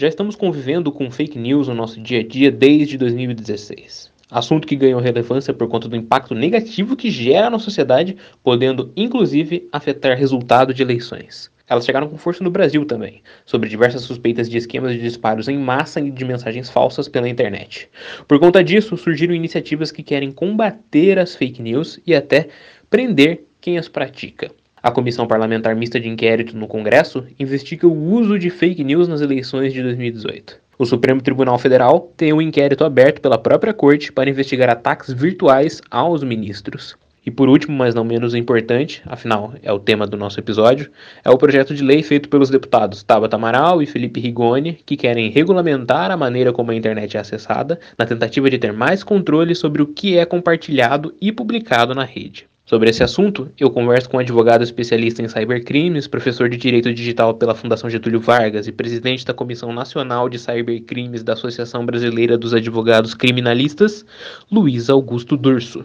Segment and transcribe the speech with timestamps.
[0.00, 4.10] Já estamos convivendo com fake news no nosso dia a dia desde 2016.
[4.30, 9.68] Assunto que ganhou relevância por conta do impacto negativo que gera na sociedade, podendo inclusive
[9.70, 11.50] afetar resultado de eleições.
[11.68, 15.58] Elas chegaram com força no Brasil também, sobre diversas suspeitas de esquemas de disparos em
[15.58, 17.90] massa e de mensagens falsas pela internet.
[18.26, 22.48] Por conta disso, surgiram iniciativas que querem combater as fake news e até
[22.88, 24.50] prender quem as pratica.
[24.82, 29.20] A Comissão Parlamentar Mista de Inquérito no Congresso investiga o uso de fake news nas
[29.20, 30.56] eleições de 2018.
[30.78, 35.82] O Supremo Tribunal Federal tem um inquérito aberto pela própria corte para investigar ataques virtuais
[35.90, 36.96] aos ministros.
[37.26, 40.90] E por último, mas não menos importante, afinal é o tema do nosso episódio,
[41.22, 45.30] é o projeto de lei feito pelos deputados Tabata Amaral e Felipe Rigoni, que querem
[45.30, 49.82] regulamentar a maneira como a internet é acessada, na tentativa de ter mais controle sobre
[49.82, 52.48] o que é compartilhado e publicado na rede.
[52.70, 57.34] Sobre esse assunto, eu converso com um advogado especialista em cybercrimes, professor de Direito Digital
[57.34, 62.54] pela Fundação Getúlio Vargas e presidente da Comissão Nacional de Cybercrimes da Associação Brasileira dos
[62.54, 64.06] Advogados Criminalistas,
[64.52, 65.84] Luiz Augusto Durso.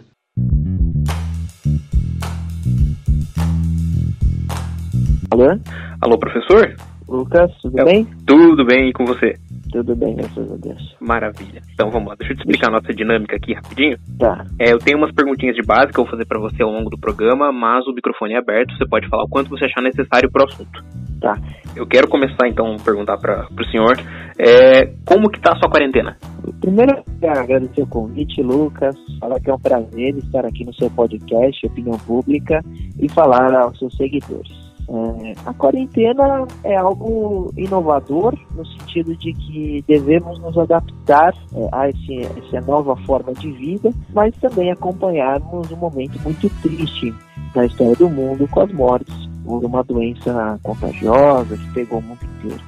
[5.28, 5.58] Alô?
[6.00, 6.76] Alô, professor?
[7.08, 8.06] Lucas, tudo bem?
[8.24, 9.34] Tudo bem, e com você?
[9.72, 10.96] Tudo bem, graças a Deus.
[11.00, 11.60] Maravilha.
[11.72, 13.98] Então vamos lá, deixa eu te explicar a nossa dinâmica aqui rapidinho.
[14.18, 14.44] Tá.
[14.58, 16.90] É, eu tenho umas perguntinhas de base que eu vou fazer para você ao longo
[16.90, 20.30] do programa, mas o microfone é aberto, você pode falar o quanto você achar necessário
[20.30, 20.84] pro assunto.
[21.20, 21.34] Tá.
[21.74, 23.96] Eu quero começar então a perguntar para o senhor
[24.38, 26.16] é, como que tá a sua quarentena?
[26.60, 28.94] Primeiro, agradecer o convite, Lucas.
[29.18, 32.60] Falar que é um prazer estar aqui no seu podcast, Opinião Pública,
[33.00, 34.65] e falar aos seus seguidores.
[34.88, 41.88] É, a quarentena é algo inovador no sentido de que devemos nos adaptar é, a
[41.88, 47.12] esse, essa nova forma de vida, mas também acompanharmos um momento muito triste
[47.54, 49.14] na história do mundo com as mortes
[49.44, 52.60] por uma doença contagiosa que pegou o mundo inteiro.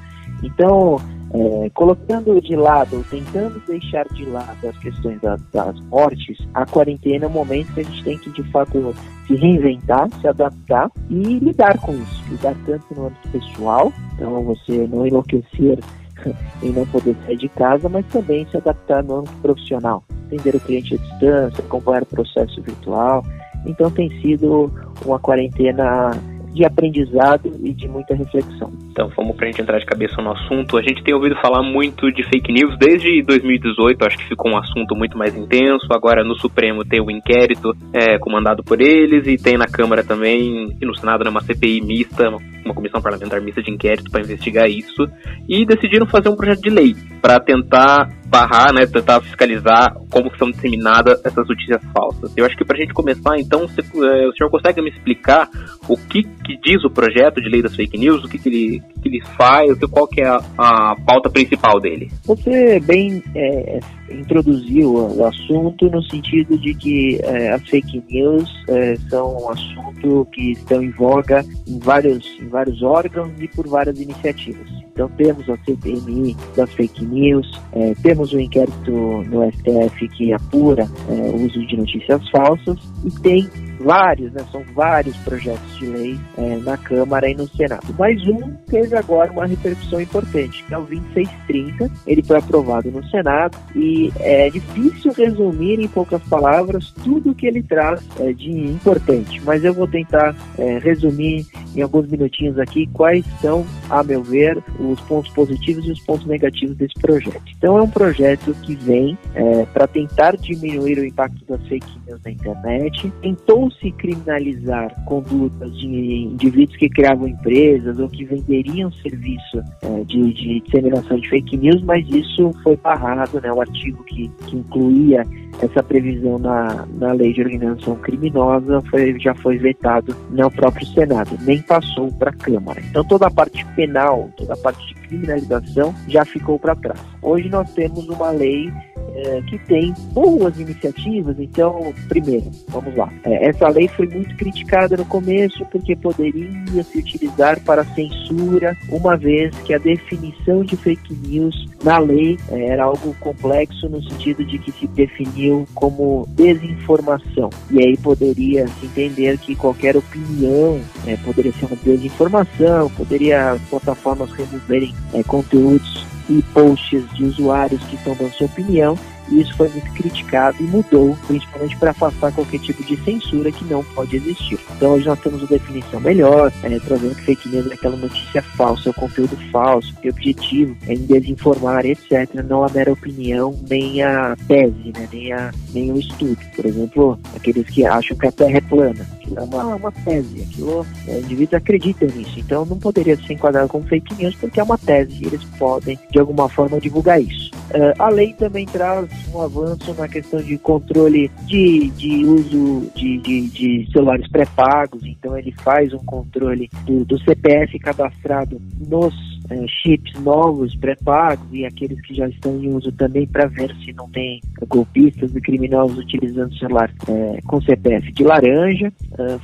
[0.42, 0.96] Então,
[1.32, 7.26] é, colocando de lado, tentando deixar de lado as questões das, das mortes, a quarentena
[7.26, 8.94] é um momento que a gente tem que de fato
[9.26, 12.24] se reinventar, se adaptar e lidar com isso.
[12.30, 15.78] Lidar tanto no âmbito pessoal, então você não enlouquecer
[16.62, 20.02] em não poder sair de casa, mas também se adaptar no âmbito profissional.
[20.30, 23.24] Entender o cliente à distância, acompanhar o processo virtual.
[23.66, 24.72] Então tem sido
[25.04, 26.10] uma quarentena
[26.52, 28.72] de aprendizado e de muita reflexão.
[28.98, 30.76] Então, vamos para a gente entrar de cabeça no assunto.
[30.76, 34.58] A gente tem ouvido falar muito de fake news desde 2018, acho que ficou um
[34.58, 35.86] assunto muito mais intenso.
[35.92, 40.76] Agora no Supremo tem o inquérito é, comandado por eles e tem na Câmara também,
[40.80, 42.28] e no Senado, né, uma CPI mista,
[42.64, 45.08] uma comissão parlamentar mista de inquérito para investigar isso.
[45.48, 50.50] E decidiram fazer um projeto de lei para tentar barrar, né, tentar fiscalizar como são
[50.50, 52.32] disseminadas essas notícias falsas.
[52.36, 55.48] Eu acho que para a gente começar, então, você, é, o senhor consegue me explicar
[55.88, 58.82] o que, que diz o projeto de lei das fake news, o que, que, ele,
[59.00, 62.10] que ele faz, qual que é a, a pauta principal dele?
[62.24, 68.96] Você bem é, introduziu o assunto no sentido de que é, as fake news é,
[69.08, 74.00] são um assunto que estão em voga em vários, em vários órgãos e por várias
[74.00, 74.68] iniciativas.
[74.92, 80.88] Então temos a CPMI das fake news, é, temos o inquérito no STF que apura
[81.08, 83.48] é, o uso de notícias falsas e tem
[83.78, 87.94] vários, né, são vários projetos de lei é, na Câmara e no Senado.
[87.98, 91.90] Mas um teve agora uma repercussão importante, que é o 2630.
[92.06, 97.46] Ele foi aprovado no Senado e é difícil resumir em poucas palavras tudo o que
[97.46, 102.86] ele traz é, de importante, mas eu vou tentar é, resumir em alguns minutinhos aqui
[102.92, 107.42] quais são, a meu ver, os pontos positivos e os pontos negativos desse projeto.
[107.56, 112.20] Então é um projeto que vem é, para tentar diminuir o impacto das fake news
[112.24, 119.62] na internet, tentou se criminalizar condutas de indivíduos que criavam empresas ou que venderiam serviço
[119.82, 123.52] é, de, de, disseminação de fake news, mas isso foi barrado, né?
[123.52, 125.24] O artigo que, que incluía
[125.60, 131.36] essa previsão na, na lei de organização criminosa foi, já foi vetado no próprio Senado,
[131.42, 132.80] nem passou para a Câmara.
[132.88, 137.00] Então toda a parte penal, toda a parte de criminalização já ficou para trás.
[137.22, 138.70] Hoje nós temos uma lei
[139.18, 141.36] é, que tem boas iniciativas.
[141.38, 143.12] Então, primeiro, vamos lá.
[143.24, 149.16] É, essa lei foi muito criticada no começo porque poderia se utilizar para censura, uma
[149.16, 154.44] vez que a definição de fake news na lei é, era algo complexo no sentido
[154.44, 157.50] de que se definiu como desinformação.
[157.70, 163.62] E aí poderia se entender que qualquer opinião é, poderia ser uma desinformação, poderia as
[163.62, 168.96] plataformas removerem é, conteúdos e posts de usuários que estão dando sua opinião
[169.30, 173.64] e isso foi muito criticado e mudou, principalmente para afastar qualquer tipo de censura que
[173.64, 174.58] não pode existir.
[174.76, 178.42] Então hoje nós temos uma definição melhor, é, trazendo que fake news é aquela notícia
[178.42, 182.28] falsa, é o conteúdo falso, que o objetivo é em desinformar, etc.
[182.48, 186.38] Não a mera opinião, nem a tese, né, nem, a, nem o estudo.
[186.54, 189.06] Por exemplo, aqueles que acham que a Terra é plana.
[189.14, 192.38] Aquilo é uma, uma tese, aquilo, é, indivíduos acreditam nisso.
[192.38, 195.98] Então não poderia ser enquadrado como fake news porque é uma tese e eles podem,
[196.10, 197.50] de alguma forma, divulgar isso.
[197.68, 203.18] Uh, a lei também traz um avanço na questão de controle de, de uso de,
[203.18, 209.14] de, de celulares pré-pagos, então ele faz um controle do, do CPF cadastrado nos
[209.50, 213.92] uh, chips novos pré-pagos e aqueles que já estão em uso também para ver se
[213.92, 218.90] não tem golpistas e criminosos utilizando celular uh, com CPF de laranja.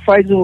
[0.03, 0.39] faz um,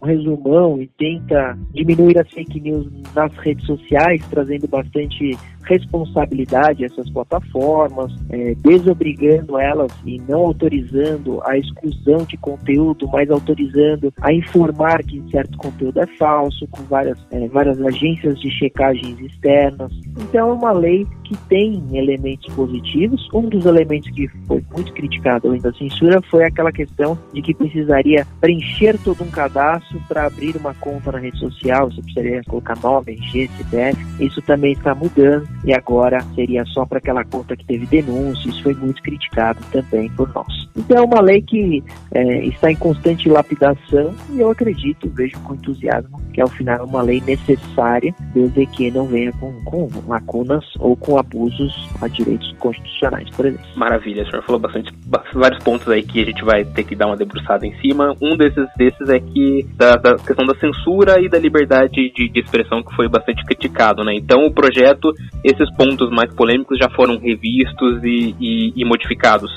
[0.00, 5.36] um resumão e tenta diminuir as fake news nas redes sociais, trazendo bastante
[5.66, 14.12] responsabilidade essas plataformas, é, desobrigando elas e não autorizando a exclusão de conteúdo, mas autorizando
[14.20, 19.92] a informar que certo conteúdo é falso, com várias, é, várias agências de checagens externas.
[20.18, 23.28] Então é uma lei que tem elementos positivos.
[23.34, 27.54] Um dos elementos que foi muito criticado além da censura foi aquela questão de que
[27.54, 32.78] precisaria preencher todo um cadastro para abrir uma conta na rede social, você precisaria colocar
[32.80, 34.24] nome, RG, CPF.
[34.24, 38.48] Isso também está mudando e agora seria só para aquela conta que teve denúncia.
[38.48, 40.68] Isso foi muito criticado também por nós.
[40.76, 41.82] Então é uma lei que
[42.12, 46.82] é, está em constante lapidação e eu acredito, vejo com entusiasmo, que ao final é
[46.82, 52.52] uma lei necessária, desde que não venha com, com lacunas ou com abusos a direitos
[52.58, 53.66] constitucionais, por exemplo.
[53.74, 54.92] Maravilha, o senhor falou bastante,
[55.32, 58.14] vários pontos aí que a gente vai ter que dar uma debruçada em cima.
[58.20, 62.40] Um desses, desses é que da, da questão da censura e da liberdade de, de
[62.40, 64.14] expressão que foi bastante criticado, né?
[64.14, 65.12] Então o projeto,
[65.46, 69.50] esses pontos mais polêmicos já foram revistos e, e, e modificados.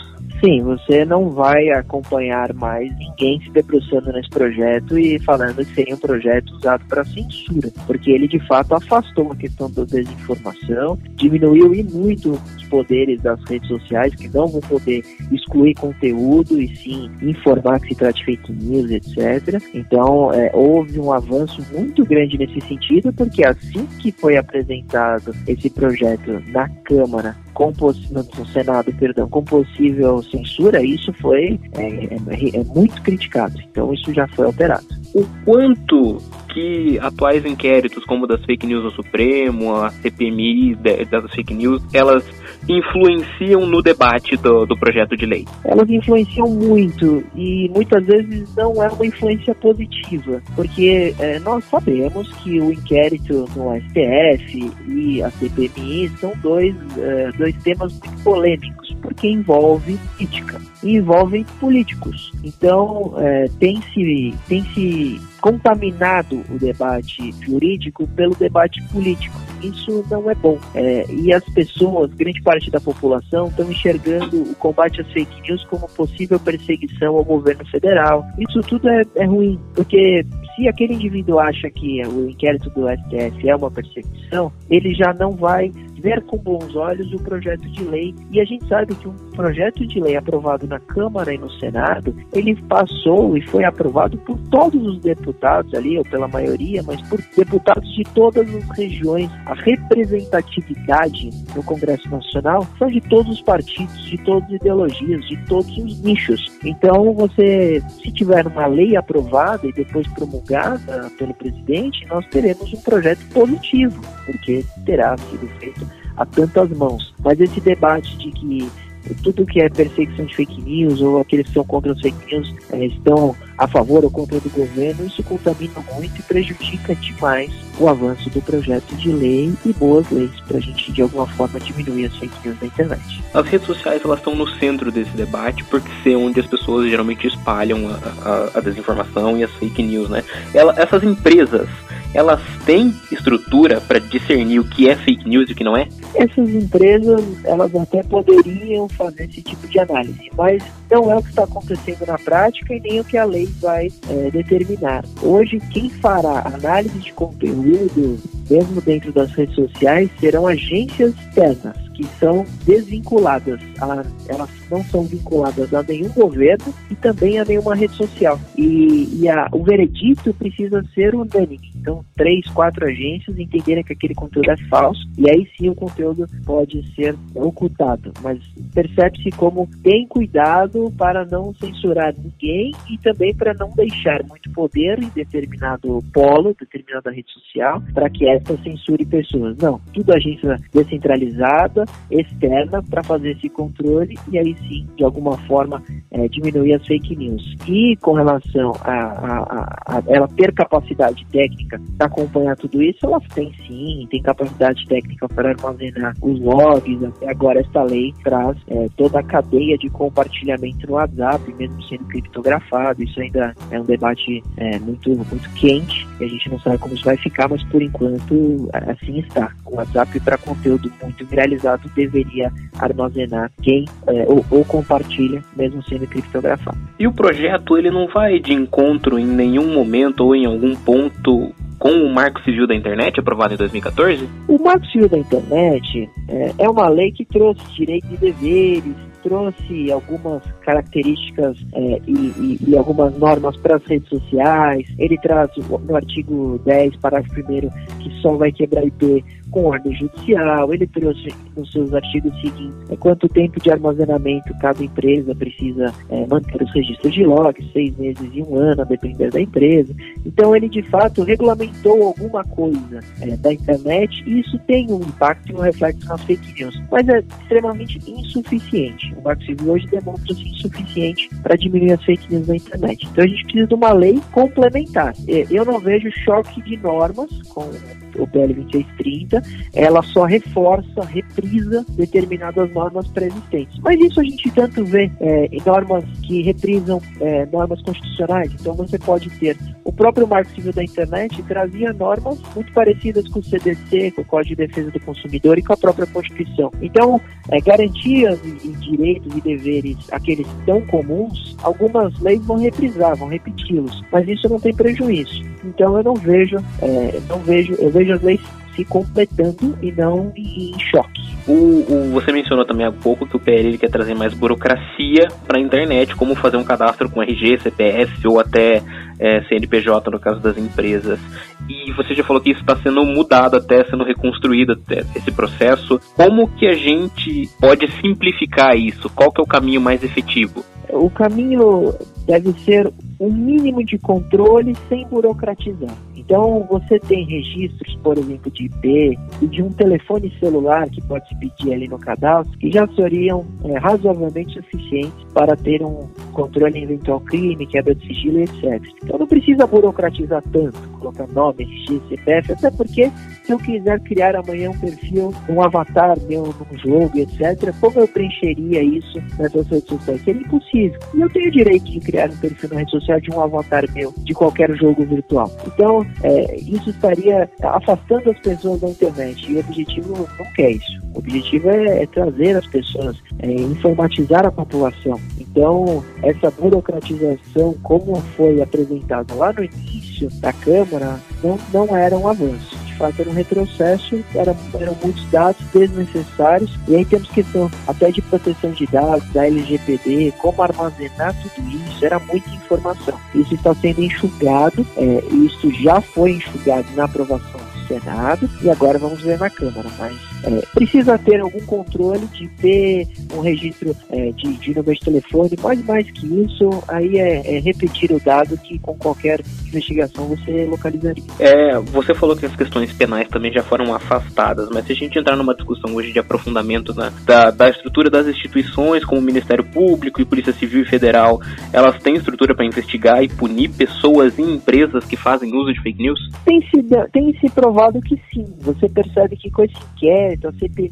[0.43, 5.95] Sim, você não vai acompanhar mais ninguém se debruçando nesse projeto e falando que seria
[5.95, 11.73] um projeto usado para censura, porque ele de fato afastou a questão da desinformação, diminuiu
[11.73, 17.11] e muito os poderes das redes sociais, que não vão poder excluir conteúdo e sim
[17.21, 19.61] informar que se trata de fake news, etc.
[19.73, 25.69] Então, é, houve um avanço muito grande nesse sentido, porque assim que foi apresentado esse
[25.79, 27.73] projeto na Câmara com
[28.11, 33.59] no Senado, perdão, com possível censura, isso foi é, é, é muito criticado.
[33.69, 34.85] Então isso já foi alterado.
[35.13, 36.17] O quanto
[36.49, 40.75] que atuais inquéritos, como das fake news no Supremo, a CPMI
[41.09, 42.23] das fake news, elas
[42.67, 45.45] influenciam no debate do, do projeto de lei?
[45.63, 52.31] Elas influenciam muito e muitas vezes não é uma influência positiva, porque é, nós sabemos
[52.37, 58.95] que o inquérito no STF e a CPMI são dois, é, dois temas muito polêmicos,
[59.09, 62.31] porque envolve política, envolvem políticos.
[62.43, 69.35] Então, é, tem se tem se contaminado o debate jurídico pelo debate político.
[69.61, 70.57] Isso não é bom.
[70.73, 75.63] É, e as pessoas, grande parte da população, estão enxergando o combate às fake news
[75.65, 78.25] como possível perseguição ao governo federal.
[78.37, 80.25] Isso tudo é, é ruim, porque
[80.55, 85.31] se aquele indivíduo acha que o inquérito do STF é uma perseguição, ele já não
[85.31, 85.71] vai
[86.01, 88.15] ver com bons olhos o projeto de lei.
[88.31, 92.13] E a gente sabe que um projeto de lei aprovado na Câmara e no Senado,
[92.33, 97.21] ele passou e foi aprovado por todos os deputados ali, ou pela maioria, mas por
[97.37, 99.31] deputados de todas as regiões.
[99.45, 105.37] A representatividade no Congresso Nacional são de todos os partidos, de todas as ideologias, de
[105.45, 106.59] todos os nichos.
[106.65, 112.81] Então, você, se tiver uma lei aprovada e depois promulgada pelo presidente, nós teremos um
[112.81, 117.13] projeto positivo, porque terá sido feito a tantas mãos.
[117.23, 118.88] Mas esse debate de que
[119.23, 122.53] tudo que é perseguição de fake news ou aqueles que são contra as fake news
[122.71, 127.87] é, estão a favor ou contra do governo, isso contamina muito e prejudica demais o
[127.87, 132.05] avanço do projeto de lei e boas leis para a gente de alguma forma diminuir
[132.05, 133.23] as fake news na internet.
[133.33, 137.27] As redes sociais elas estão no centro desse debate porque ser onde as pessoas geralmente
[137.27, 140.23] espalham a, a, a desinformação e as fake news, né?
[140.53, 141.67] Ela, essas empresas
[142.13, 145.87] elas têm estrutura para discernir o que é fake news e o que não é?
[146.15, 151.29] Essas empresas, elas até poderiam fazer esse tipo de análise, mas não é o que
[151.29, 155.05] está acontecendo na prática e nem o que a lei vai é, determinar.
[155.21, 162.07] Hoje, quem fará análise de conteúdo, mesmo dentro das redes sociais, serão agências externas que
[162.19, 167.93] são desvinculadas, a, elas não são vinculadas a nenhum governo e também a nenhuma rede
[167.93, 168.39] social.
[168.57, 171.59] E, e a, o veredito precisa ser unânime.
[171.75, 176.27] Então, três, quatro agências entenderem que aquele conteúdo é falso e aí sim o conteúdo
[176.45, 178.11] pode ser ocultado.
[178.21, 178.39] Mas
[178.73, 185.01] percebe-se como tem cuidado para não censurar ninguém e também para não deixar muito poder
[185.01, 189.57] em determinado polo, determinada rede social, para que esta censure pessoas.
[189.57, 195.81] Não, tudo agência descentralizada, externa, para fazer esse controle e aí sim, de alguma forma,
[196.11, 197.55] é, diminuir as fake news.
[197.67, 203.19] E com relação a, a, a, ela ter capacidade técnica para acompanhar tudo isso, ela
[203.33, 207.03] tem sim, tem capacidade técnica para armazenar os logs.
[207.03, 212.05] Até agora, esta lei traz é, toda a cadeia de compartilhamento no WhatsApp, mesmo sendo
[212.05, 213.03] criptografado.
[213.03, 216.93] Isso ainda é um debate é, muito, muito quente e a gente não sabe como
[216.93, 219.51] isso vai ficar, mas por enquanto assim está.
[219.65, 226.07] O WhatsApp, para conteúdo muito viralizado, deveria armazenar quem é, ou, ou compartilha, mesmo sendo
[226.07, 226.77] criptografado.
[226.97, 231.53] E o projeto ele não vai de encontro em nenhum momento ou em algum ponto
[231.79, 234.27] com o Marco Civil da Internet, aprovado em 2014?
[234.47, 239.91] O Marco Civil da Internet é, é uma lei que trouxe direitos e deveres, trouxe
[239.91, 244.87] algumas características é, e, e, e, algumas normas para as redes sociais.
[244.97, 250.73] Ele traz no artigo 10, parágrafo 1 que só vai quebrar IP com ordem judicial.
[250.73, 256.25] Ele trouxe nos seus artigos seguintes é, quanto tempo de armazenamento cada empresa precisa é,
[256.27, 259.93] manter os registros de logs, seis meses e um ano, a depender da empresa.
[260.25, 265.51] Então ele de fato regulamentou alguma coisa é, da internet e isso tem um impacto
[265.51, 269.13] e um reflexo nas fake news, mas é extremamente insuficiente.
[269.17, 273.07] O Marco Civil hoje demonstra-se insuficiente para diminuir as fake news na internet.
[273.11, 275.13] Então a gente precisa de uma lei complementar.
[275.27, 277.69] É, eu não vejo choque de normas com
[278.19, 279.41] o PL 2630,
[279.73, 283.79] ela só reforça, reprisa determinadas normas pré-existentes.
[283.81, 288.51] Mas isso a gente tanto vê é, em normas que reprisam é, normas constitucionais.
[288.59, 293.39] Então você pode ter o próprio Marco Civil da Internet trazia normas muito parecidas com
[293.39, 296.71] o CDC, com o Código de Defesa do Consumidor e com a própria Constituição.
[296.79, 303.15] Então, é, garantias e, e direitos e deveres, aqueles tão comuns, algumas leis vão reprisar,
[303.15, 305.41] vão repeti-los, mas isso não tem prejuízo.
[305.63, 308.41] Então eu não vejo, é, não vejo, eu vejo as leis
[308.75, 311.21] se completando e não em choque.
[311.47, 315.57] O, o, você mencionou também há pouco que o PL quer trazer mais burocracia para
[315.57, 318.81] a internet, como fazer um cadastro com RG, CPF ou até
[319.19, 321.19] é, CNPJ no caso das empresas.
[321.67, 325.99] E você já falou que isso está sendo mudado até, sendo reconstruído até esse processo.
[326.15, 329.09] Como que a gente pode simplificar isso?
[329.09, 330.63] Qual que é o caminho mais efetivo?
[330.91, 331.93] O caminho
[332.25, 335.95] deve ser um mínimo de controle sem burocratizar.
[336.15, 341.27] Então, você tem registros, por exemplo, de IP e de um telefone celular que pode
[341.27, 346.77] se pedir ali no cadastro, que já seriam é, razoavelmente suficientes para ter um controle
[346.77, 348.79] em eventual crime, quebra de sigilo, etc.
[349.09, 353.11] Então, não precisa burocratizar tanto, colocar nome, RG, CPF, até porque
[353.43, 358.07] se eu quiser criar amanhã um perfil, um avatar meu num jogo, etc., como eu
[358.07, 360.23] preencheria isso nessas redes sociais?
[360.23, 360.99] Seria impossível.
[361.15, 363.83] E eu tenho o direito de criar um perfil na rede social de um avatar
[363.95, 365.51] meu, de qualquer jogo virtual.
[365.65, 369.51] Então, é, isso estaria afastando as pessoas da internet.
[369.51, 370.99] E o objetivo não quer isso.
[371.15, 375.19] O objetivo é, é trazer as pessoas, é, informatizar a população.
[375.51, 382.27] Então, essa burocratização, como foi apresentado lá no início da Câmara, não, não era um
[382.27, 388.11] avanço fato era um retrocesso, eram, eram muitos dados desnecessários, e aí temos questão até
[388.11, 393.17] de proteção de dados, da LGPD, como armazenar tudo isso, era muita informação.
[393.33, 397.58] Isso está sendo enxugado, é, isso já foi enxugado na aprovação
[397.89, 403.07] Senado, e agora vamos ver na Câmara, mas é, precisa ter algum controle de ter
[403.35, 407.59] um registro é, de, de número de telefone, mas mais que isso, aí é, é,
[407.59, 411.23] repetir o dado que com qualquer investigação você localizaria.
[411.39, 415.17] É, você falou que as questões penais também já foram afastadas, mas se a gente
[415.17, 419.63] entrar numa discussão hoje de aprofundamento né, da, da estrutura das instituições, como o Ministério
[419.63, 424.41] Público e Polícia Civil e Federal, elas têm estrutura para investigar e punir pessoas e
[424.41, 426.19] empresas que fazem uso de fake news?
[426.45, 428.45] Tem se, tem se provado que sim.
[428.59, 430.89] Você percebe que com esse inquérito, a CPI,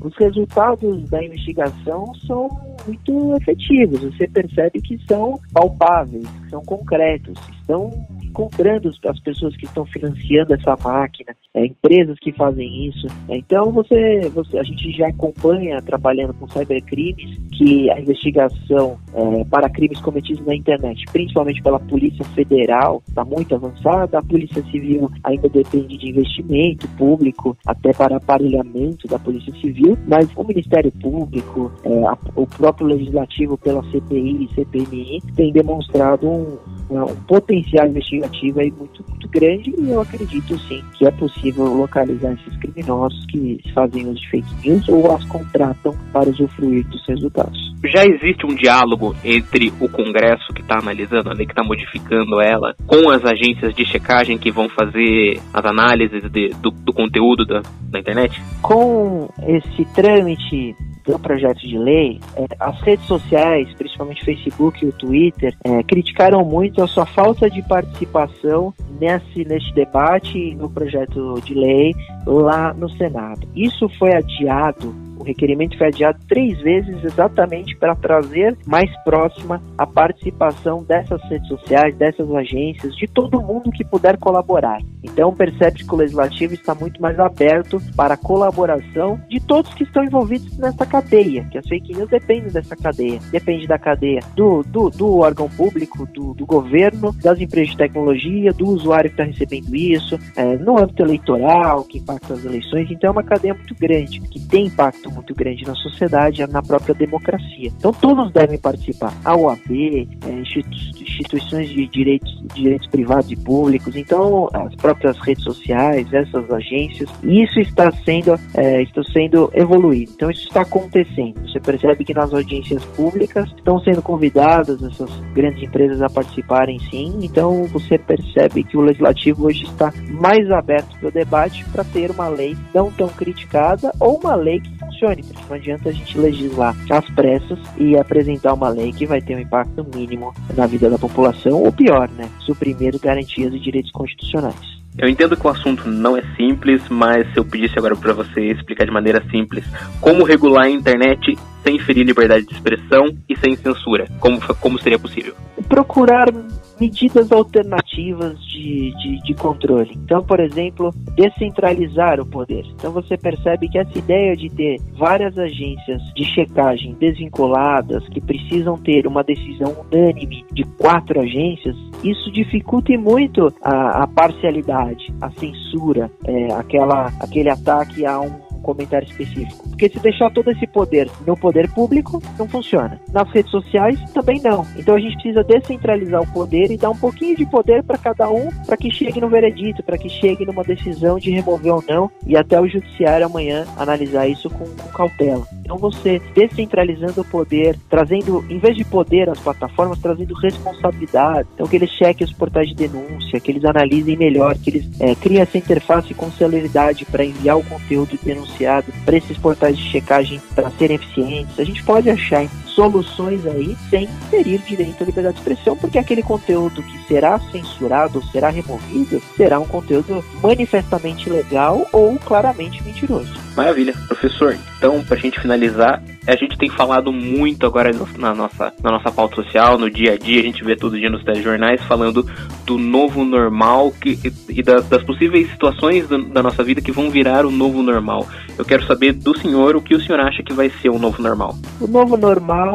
[0.00, 2.48] os resultados da investigação são
[2.86, 4.02] muito efetivos.
[4.02, 7.90] Você percebe que são palpáveis, que são concretos, estão
[8.22, 13.06] encontrando as pessoas que estão financiando essa máquina, é, empresas que fazem isso.
[13.28, 19.68] Então você, você, a gente já acompanha trabalhando com cybercrimes que a investigação é, para
[19.70, 24.18] crimes cometidos na internet, principalmente pela Polícia Federal, está muito avançada.
[24.18, 30.28] A Polícia Civil ainda depende de investimento público, até para aparelhamento da Polícia Civil, mas
[30.36, 36.58] o Ministério Público, é, a, o próprio Legislativo pela CPI e CPMI tem demonstrado um,
[36.88, 42.32] um potencial investigativo aí muito, muito grande e eu acredito sim que é possível localizar
[42.32, 47.74] esses criminosos que fazem uso de fake news ou as contratam para usufruir dos resultados.
[47.84, 52.40] Já existe um diálogo entre o Congresso que está analisando a lei, que está modificando
[52.40, 57.44] ela, com as agências de checagem que vão fazer as análises de, do, do, conteúdo
[57.44, 58.40] da, da internet?
[58.62, 60.74] Com esse trâmite
[61.06, 65.82] do projeto de lei, é, as redes sociais, principalmente o Facebook e o Twitter, é,
[65.84, 71.94] criticaram muito a sua falta de participação nesse, neste debate no projeto de lei
[72.26, 73.46] lá no Senado.
[73.54, 80.82] Isso foi adiado requerimento foi adiado três vezes exatamente para trazer mais próxima a participação
[80.82, 84.80] dessas redes sociais, dessas agências, de todo mundo que puder colaborar.
[85.02, 89.84] Então percebe que o legislativo está muito mais aberto para a colaboração de todos que
[89.84, 94.62] estão envolvidos nessa cadeia, que as fake news dependem dessa cadeia, depende da cadeia do,
[94.62, 99.24] do, do órgão público, do, do, governo, das empresas de tecnologia, do usuário que está
[99.24, 103.74] recebendo isso, é, no âmbito eleitoral, que impacta as eleições, então é uma cadeia muito
[103.74, 107.72] grande, que tem impacto muito grande na sociedade, na própria democracia.
[107.76, 109.12] Então todos devem participar.
[109.24, 116.12] A OAB, é, instituições de direitos, direitos privados e públicos, então as próprias redes sociais,
[116.12, 120.12] essas agências, isso está sendo, é, está sendo evoluído.
[120.14, 121.40] Então isso está acontecendo.
[121.48, 127.18] Você percebe que nas audiências públicas estão sendo convidadas essas grandes empresas a participarem sim.
[127.22, 132.10] Então você percebe que o legislativo hoje está mais aberto para o debate para ter
[132.10, 134.76] uma lei não tão criticada ou uma lei que
[135.06, 135.24] funcione.
[135.48, 139.40] Não adianta a gente legislar às pressas e apresentar uma lei que vai ter um
[139.40, 142.28] impacto mínimo na vida da população, ou pior, né?
[142.40, 144.76] Suprimir garantias e direitos constitucionais.
[144.98, 148.40] Eu entendo que o assunto não é simples, mas se eu pedisse agora para você
[148.46, 149.62] explicar de maneira simples
[150.00, 154.98] como regular a internet sem ferir liberdade de expressão e sem censura, como, como seria
[154.98, 155.34] possível?
[155.68, 156.32] Procurar
[156.80, 159.92] medidas alternativas de, de, de, controle.
[160.04, 162.64] Então, por exemplo, descentralizar o poder.
[162.74, 168.76] Então, você percebe que essa ideia de ter várias agências de checagem desvinculadas que precisam
[168.76, 176.10] ter uma decisão unânime de quatro agências, isso dificulta muito a, a parcialidade, a censura,
[176.24, 179.68] é, aquela, aquele ataque a um comentário específico.
[179.68, 183.00] Porque se deixar todo esse poder no poder público, não funciona.
[183.12, 184.66] Nas redes sociais, também não.
[184.76, 188.28] Então a gente precisa descentralizar o poder e dar um pouquinho de poder para cada
[188.28, 192.10] um, para que chegue no veredito, para que chegue numa decisão de remover ou não,
[192.26, 195.46] e até o judiciário amanhã analisar isso com, com cautela.
[195.66, 201.48] Então você descentralizando o poder, trazendo, em vez de poder às plataformas, trazendo responsabilidade.
[201.54, 205.14] Então que eles chequem os portais de denúncia, que eles analisem melhor, que eles é,
[205.16, 210.40] criem essa interface com celeridade para enviar o conteúdo denunciado para esses portais de checagem
[210.54, 211.58] para serem eficientes.
[211.58, 212.44] A gente pode achar
[212.76, 218.18] soluções aí sem ferir direito à liberdade de expressão, porque aquele conteúdo que será censurado
[218.18, 223.32] ou será removido será um conteúdo manifestamente ilegal ou claramente mentiroso.
[223.56, 224.56] Maravilha, professor.
[224.76, 229.10] Então, para a gente finalizar, a gente tem falado muito agora na nossa, na nossa
[229.10, 232.28] pauta social, no dia a dia, a gente vê todo dia nos telejornais falando
[232.66, 234.18] do novo normal que,
[234.50, 238.26] e da, das possíveis situações do, da nossa vida que vão virar o novo normal.
[238.58, 241.22] Eu quero saber do senhor o que o senhor acha que vai ser o novo
[241.22, 241.56] normal.
[241.80, 242.65] O novo normal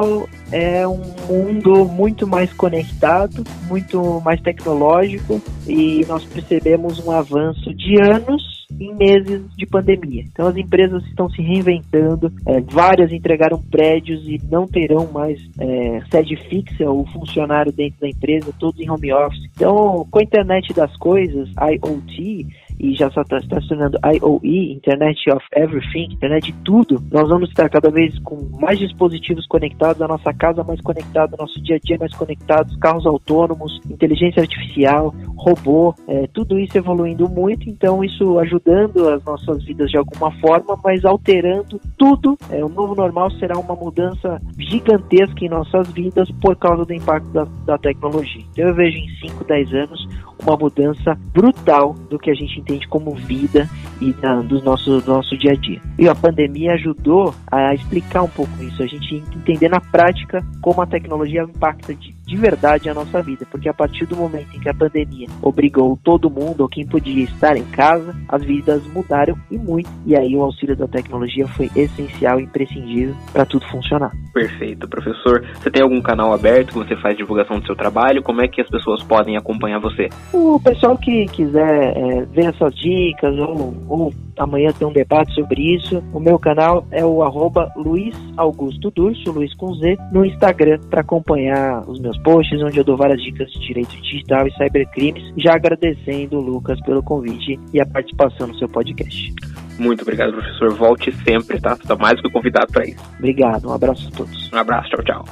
[0.51, 8.01] é um mundo muito mais conectado, muito mais tecnológico e nós percebemos um avanço de
[8.01, 10.23] anos em meses de pandemia.
[10.32, 16.01] Então as empresas estão se reinventando, é, várias entregaram prédios e não terão mais é,
[16.12, 19.49] sede fixa ou funcionário dentro da empresa, todos em home office.
[19.56, 22.47] Então, com a internet das coisas, IoT,
[22.79, 27.69] e já está tá tornando IoE, Internet of Everything, internet de tudo, nós vamos estar
[27.69, 31.97] cada vez com mais dispositivos conectados, a nossa casa mais conectada, nosso dia a dia
[31.99, 39.10] mais conectados, carros autônomos, inteligência artificial, robô, é, tudo isso evoluindo muito, então isso ajudando
[39.10, 42.38] as nossas vidas de alguma forma, mas alterando tudo.
[42.49, 47.27] É, o novo normal será uma mudança gigantesca em nossas vidas por causa do impacto
[47.29, 48.43] da, da tecnologia.
[48.51, 50.07] Então eu vejo em 5, 10 anos
[50.43, 55.13] uma mudança brutal do que a gente entende como vida e da, do, nosso, do
[55.13, 55.82] nosso dia a dia.
[55.97, 60.82] E a pandemia ajudou a explicar um pouco isso, a gente entender na prática como
[60.82, 61.93] a tecnologia impacta
[62.38, 66.30] verdade a nossa vida, porque a partir do momento em que a pandemia obrigou todo
[66.30, 69.89] mundo, ou quem podia estar em casa, as vidas mudaram e muito.
[70.06, 74.12] E aí o auxílio da tecnologia foi essencial e imprescindível para tudo funcionar.
[74.34, 75.44] Perfeito, professor.
[75.56, 78.24] Você tem algum canal aberto que você faz divulgação do seu trabalho?
[78.24, 80.10] Como é que as pessoas podem acompanhar você?
[80.34, 85.76] O pessoal que quiser é, ver essas dicas ou, ou amanhã ter um debate sobre
[85.76, 90.80] isso, o meu canal é o arroba Luiz Augusto Durso, Luiz com Z, no Instagram,
[90.89, 95.24] para acompanhar os meus posts, onde eu dou várias dicas de direito digital e cybercrimes.
[95.38, 99.34] Já agradecendo o Lucas pelo convite e a participação no seu podcast.
[99.78, 100.74] Muito obrigado, professor.
[100.76, 101.76] Volte sempre, tá?
[101.76, 103.04] Você está mais do que convidado para isso.
[103.17, 103.67] Obrigado.
[103.67, 104.52] Um abraço a todos.
[104.52, 104.89] Um abraço.
[104.89, 105.26] Tchau, tchau.